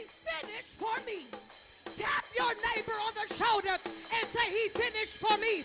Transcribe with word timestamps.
He 0.00 0.06
finished 0.08 0.80
for 0.80 0.96
me. 1.04 1.28
Tap 2.00 2.24
your 2.32 2.48
neighbor 2.72 2.96
on 3.04 3.12
the 3.20 3.28
shoulder 3.36 3.76
and 3.76 4.24
say, 4.32 4.46
He 4.48 4.72
finished 4.72 5.20
for 5.20 5.36
me. 5.36 5.60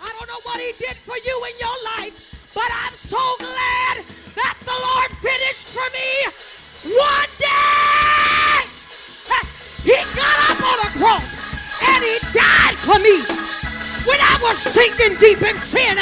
I 0.00 0.08
don't 0.08 0.24
know 0.24 0.40
what 0.48 0.56
He 0.56 0.72
did 0.80 0.96
for 1.04 1.20
you 1.20 1.36
in 1.44 1.54
your 1.60 1.78
life, 1.92 2.16
but 2.56 2.64
I'm 2.64 2.96
so 2.96 3.20
glad 3.44 4.00
that 4.40 4.56
the 4.64 4.72
Lord 4.72 5.10
finished 5.20 5.68
for 5.76 5.84
me 5.92 6.08
one 6.96 7.32
day. 7.36 8.64
He 9.84 10.00
got 10.16 10.36
up 10.48 10.60
on 10.64 10.78
a 10.80 10.90
cross 10.96 11.28
and 11.84 12.00
He 12.08 12.16
died 12.32 12.80
for 12.88 12.96
me 13.04 13.20
when 14.08 14.16
I 14.16 14.40
was 14.40 14.56
sinking 14.64 15.20
deep 15.20 15.44
in 15.44 15.60
sin, 15.60 16.00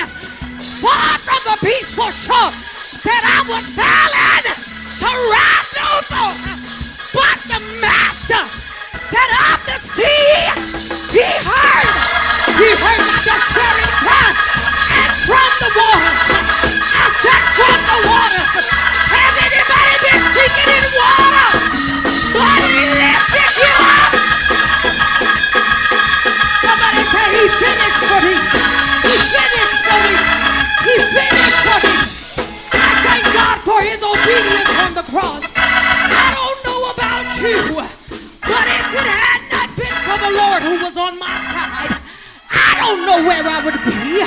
far 0.78 1.18
from 1.18 1.42
the 1.50 1.58
peaceful 1.66 2.14
shore 2.14 2.54
that 3.02 3.22
I 3.26 3.42
was 3.50 3.66
falling 3.74 4.46
to 5.02 5.10
rob 5.34 5.64
no 5.74 6.51
But 7.12 7.42
the 7.46 7.60
Master 7.80 8.01
don't 42.82 43.06
know 43.06 43.22
where 43.22 43.46
I 43.46 43.62
would 43.62 43.78
be. 43.86 44.26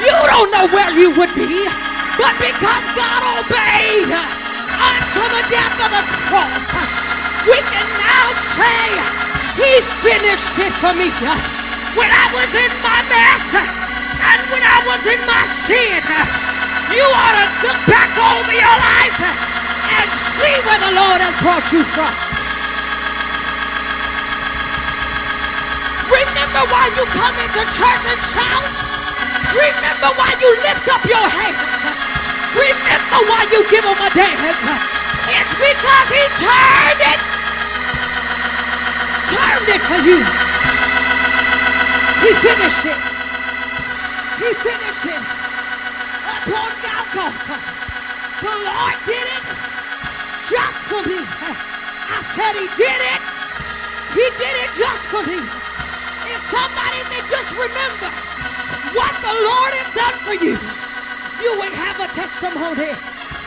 You 0.00 0.16
don't 0.32 0.48
know 0.48 0.64
where 0.72 0.88
you 0.96 1.12
would 1.20 1.34
be. 1.36 1.68
But 2.16 2.32
because 2.40 2.84
God 2.96 3.20
obeyed 3.20 4.08
unto 4.08 5.22
the 5.36 5.44
death 5.52 5.76
of 5.84 5.90
the 5.92 6.04
cross, 6.28 6.64
we 7.44 7.58
can 7.68 7.88
now 8.00 8.26
say 8.56 8.84
he 9.60 9.72
finished 10.00 10.56
it 10.64 10.72
for 10.80 10.96
me. 10.96 11.12
When 11.92 12.08
I 12.08 12.26
was 12.32 12.50
in 12.56 12.72
my 12.80 13.00
mess 13.12 13.44
and 13.60 14.40
when 14.48 14.64
I 14.64 14.78
was 14.88 15.02
in 15.04 15.20
my 15.28 15.44
sin, 15.68 16.00
you 16.96 17.04
ought 17.04 17.36
to 17.36 17.46
look 17.68 17.80
back 17.84 18.10
over 18.16 18.52
your 18.56 18.76
life 18.80 19.20
and 19.20 20.08
see 20.40 20.54
where 20.64 20.80
the 20.88 20.92
Lord 20.96 21.20
has 21.20 21.36
brought 21.44 21.66
you 21.68 21.84
from. 21.92 22.14
Remember 26.10 26.62
why 26.72 26.90
you 26.98 27.04
for 39.90 40.00
you. 40.06 40.22
He 42.22 42.30
finished 42.46 42.86
it. 42.86 43.00
He 44.38 44.48
finished 44.62 45.06
it. 45.10 45.22
Upon 46.30 46.70
Golgotha. 46.78 47.58
The 48.38 48.54
Lord 48.70 48.96
did 49.02 49.26
it 49.26 49.44
just 50.46 50.80
for 50.86 51.02
me. 51.10 51.18
I 51.18 52.18
said 52.38 52.54
he 52.54 52.70
did 52.78 53.00
it. 53.02 53.20
He 54.14 54.26
did 54.38 54.54
it 54.62 54.70
just 54.78 55.04
for 55.10 55.26
me. 55.26 55.42
If 55.42 56.40
somebody 56.54 57.00
may 57.10 57.22
just 57.26 57.50
remember 57.58 58.10
what 58.94 59.14
the 59.26 59.34
Lord 59.42 59.72
has 59.74 59.90
done 59.90 60.16
for 60.22 60.38
you, 60.38 60.54
you 61.42 61.52
would 61.58 61.74
have 61.74 61.98
a 61.98 62.08
testimony. 62.14 62.94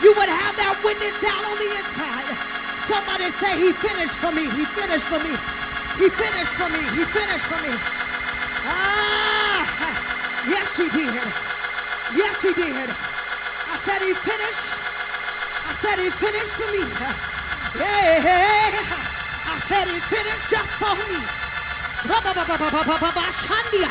You 0.04 0.12
would 0.12 0.28
have 0.28 0.54
that 0.60 0.76
witness 0.84 1.16
down 1.24 1.40
on 1.40 1.56
the 1.56 1.70
inside. 1.72 2.36
Somebody 2.84 3.32
say, 3.40 3.56
He 3.56 3.72
finished 3.72 4.20
for 4.20 4.32
me. 4.36 4.44
He 4.52 4.68
finished 4.76 5.08
for 5.08 5.24
me. 5.24 5.63
He 5.98 6.08
finished 6.10 6.54
for 6.58 6.68
me. 6.68 6.82
He 6.98 7.04
finished 7.06 7.46
for 7.46 7.60
me. 7.62 7.74
Ah, 8.66 9.62
yes, 10.48 10.68
He 10.76 10.88
did. 10.90 11.14
Yes, 12.18 12.36
He 12.42 12.52
did. 12.54 12.90
I 12.90 13.76
said, 13.78 14.00
He 14.02 14.14
finished. 14.14 14.66
I 15.66 15.72
said, 15.78 15.98
He 15.98 16.10
finished 16.10 16.54
for 16.58 16.70
me. 16.74 16.82
Yeah. 17.78 18.74
I 19.46 19.56
said, 19.66 19.86
He 19.88 20.00
finished 20.10 20.50
just 20.50 20.70
for 20.82 20.94
me. 21.10 21.44
Shandia. 23.44 23.90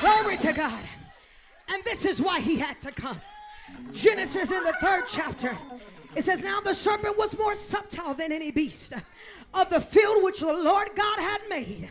Glory 0.00 0.36
to 0.38 0.52
God. 0.52 0.84
And 1.68 1.84
this 1.84 2.04
is 2.04 2.20
why 2.20 2.40
he 2.40 2.56
had 2.56 2.80
to 2.80 2.92
come. 2.92 3.20
Genesis 3.92 4.50
in 4.50 4.62
the 4.62 4.74
third 4.80 5.04
chapter. 5.08 5.56
It 6.14 6.24
says, 6.24 6.42
Now 6.42 6.60
the 6.60 6.74
serpent 6.74 7.16
was 7.18 7.36
more 7.38 7.54
subtle 7.54 8.14
than 8.14 8.32
any 8.32 8.50
beast 8.50 8.94
of 9.54 9.70
the 9.70 9.80
field 9.80 10.22
which 10.22 10.40
the 10.40 10.52
Lord 10.52 10.88
God 10.94 11.18
had 11.18 11.40
made. 11.48 11.90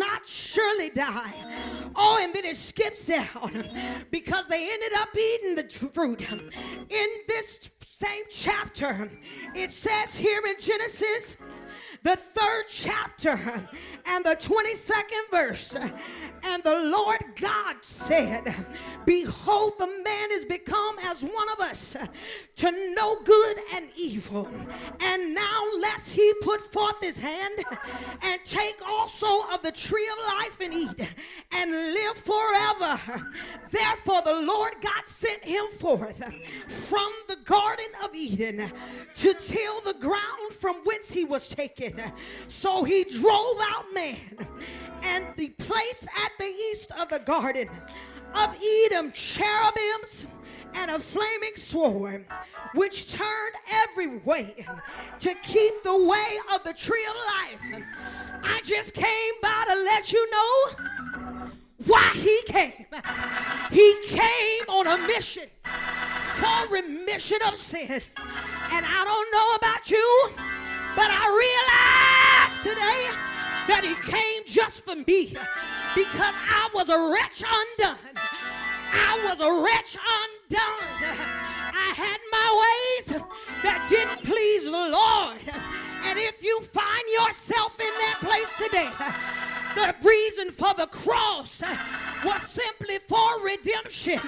not 0.01 0.27
surely 0.27 0.89
die. 0.89 1.33
Oh, 1.95 2.19
and 2.21 2.33
then 2.33 2.45
it 2.45 2.57
skips 2.57 3.07
down 3.07 3.69
because 4.09 4.47
they 4.47 4.69
ended 4.71 4.93
up 4.97 5.09
eating 5.17 5.55
the 5.55 5.63
fruit. 5.93 6.21
In 6.31 7.07
this 7.27 7.71
same 7.85 8.23
chapter, 8.29 9.09
it 9.53 9.71
says 9.71 10.15
here 10.15 10.41
in 10.47 10.55
Genesis, 10.59 11.35
the 12.03 12.15
third 12.15 12.63
chapter 12.67 13.39
and 14.07 14.25
the 14.25 14.35
22nd 14.39 15.29
verse. 15.29 15.75
And 16.43 16.63
the 16.63 16.91
Lord 16.97 17.30
God 17.41 17.77
said, 17.81 18.53
Behold, 19.05 19.73
the 19.79 19.87
man 19.87 20.29
is 20.31 20.45
become 20.45 20.95
as 21.03 21.23
one 21.23 21.49
of 21.53 21.59
us 21.59 21.97
to 22.57 22.93
know 22.93 23.17
good 23.23 23.57
and 23.73 23.89
evil. 23.95 24.47
And 24.99 25.33
now 25.33 25.63
lest 25.79 26.13
he 26.13 26.33
put 26.41 26.61
forth 26.71 27.01
his 27.01 27.17
hand 27.17 27.63
and 28.21 28.39
take 28.45 28.79
also 28.87 29.47
of 29.51 29.63
the 29.63 29.71
tree 29.71 30.07
of 30.11 30.37
life 30.37 30.61
and 30.61 30.73
eat 30.73 31.07
and 31.51 31.71
live 31.71 32.17
forever. 32.17 33.27
Therefore, 33.71 34.21
the 34.21 34.41
Lord 34.41 34.73
God 34.79 35.05
sent 35.05 35.43
him 35.43 35.65
forth 35.79 36.23
from 36.87 37.11
the 37.27 37.37
Garden 37.43 37.87
of 38.03 38.13
Eden 38.13 38.71
to 39.15 39.33
till 39.33 39.81
the 39.81 39.95
ground 39.99 40.53
from 40.59 40.75
whence 40.83 41.11
he 41.11 41.25
was 41.25 41.47
taken. 41.47 41.99
So 42.47 42.83
he 42.83 43.03
drove 43.03 43.57
out 43.61 43.85
man 43.93 44.47
and 45.03 45.25
the 45.37 45.49
place 45.49 46.07
at 46.23 46.31
the 46.39 46.45
east 46.45 46.91
of 46.99 47.09
the 47.09 47.19
Garden 47.19 47.69
of 48.33 48.55
Eden 48.61 49.11
cherubims 49.13 50.27
and 50.75 50.91
a 50.91 50.99
flaming 50.99 51.55
sword 51.55 52.25
which 52.75 53.11
turned 53.11 53.55
every 53.69 54.19
way 54.19 54.65
to 55.19 55.33
keep 55.35 55.83
the 55.83 56.05
way 56.05 56.37
of 56.53 56.63
the 56.63 56.73
tree 56.73 57.05
of 57.09 57.15
life. 57.15 57.83
I 58.43 58.61
just 58.63 58.93
came 58.93 59.33
by 59.41 59.63
to 59.67 59.75
let 59.83 60.13
you 60.13 60.31
know 60.31 61.55
why 61.85 62.11
he 62.13 62.41
came. 62.45 62.85
He 63.71 63.95
came 64.07 64.63
on 64.69 64.87
a 64.87 64.97
mission 65.07 65.49
for 66.35 66.67
remission 66.73 67.39
of 67.47 67.57
sins. 67.57 68.13
And 68.71 68.85
I 68.85 69.03
don't 69.03 69.31
know 69.31 69.55
about 69.55 69.89
you, 69.89 70.29
but 70.95 71.09
I 71.09 71.25
me 74.95 75.33
because 75.95 76.35
I 76.35 76.69
was 76.73 76.89
a 76.89 76.99
wretch 77.11 77.43
undone. 77.43 77.97
I 78.93 79.19
was 79.25 79.39
a 79.39 79.63
wretch 79.63 79.97
undone. 79.97 81.17
I 81.73 81.93
had 81.95 82.19
my 82.31 82.49
ways 82.63 83.21
that 83.63 83.87
didn't 83.89 84.23
please 84.23 84.63
the 84.63 84.71
Lord. 84.71 85.37
And 86.03 86.19
if 86.19 86.43
you 86.43 86.61
find 86.61 87.03
yourself 87.19 87.79
in 87.79 87.93
that 87.99 88.17
place 88.19 88.53
today, 88.57 88.89
the 89.75 89.95
reason 90.07 90.51
for 90.51 90.73
the 90.73 90.87
cross 90.87 91.61
was 92.25 92.41
simply 92.41 92.97
for 93.07 93.43
redemption. 93.43 94.19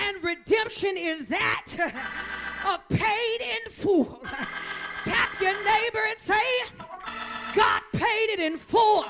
And 0.00 0.22
redemption 0.22 0.96
is 0.96 1.26
that 1.26 1.66
of 2.66 2.88
paid 2.88 3.38
in 3.40 3.70
full. 3.70 4.22
Tap 5.04 5.40
your 5.40 5.54
neighbor 5.64 6.04
and 6.08 6.18
say, 6.18 6.42
God 7.54 7.82
paid 7.92 8.30
it 8.30 8.40
in 8.40 8.58
full. 8.58 9.04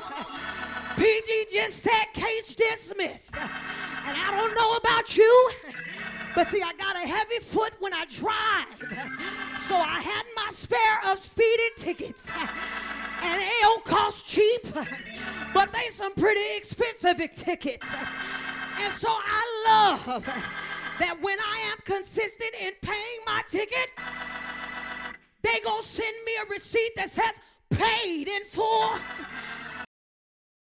PG 0.96 1.46
just 1.52 1.78
said 1.78 2.04
case 2.14 2.54
dismissed. 2.54 3.34
And 3.36 4.16
I 4.16 4.30
don't 4.30 4.54
know 4.54 4.76
about 4.76 5.16
you, 5.16 5.50
but 6.34 6.46
see, 6.46 6.62
I 6.62 6.72
got 6.74 6.96
a 6.96 7.06
heavy 7.06 7.38
foot 7.40 7.72
when 7.80 7.92
I 7.92 8.04
drive. 8.06 8.78
So 9.66 9.76
I 9.76 10.00
had 10.00 10.24
my 10.34 10.50
spare 10.50 11.12
of 11.12 11.18
speeding 11.18 11.74
tickets. 11.76 12.30
And 13.22 13.40
they 13.40 13.58
don't 13.62 13.84
cost 13.84 14.26
cheap, 14.26 14.66
but 15.52 15.72
they 15.72 15.88
some 15.90 16.14
pretty 16.14 16.56
expensive 16.56 17.18
tickets. 17.34 17.86
And 18.78 18.92
so 18.94 19.08
I 19.10 19.42
love 19.68 20.24
that 20.98 21.20
when 21.20 21.38
I 21.40 21.72
am 21.72 21.78
consistent 21.84 22.54
in 22.60 22.72
paying 22.82 23.20
my 23.26 23.42
ticket, 23.48 23.88
they 25.42 25.60
gonna 25.64 25.82
send 25.82 26.16
me 26.24 26.32
a 26.42 26.50
receipt 26.50 26.92
that 26.96 27.10
says 27.10 27.40
paid 27.70 28.28
in 28.28 28.44
full. 28.44 28.94